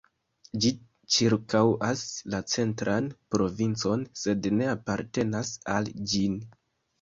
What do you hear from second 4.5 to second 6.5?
ne apartenas al ĝin.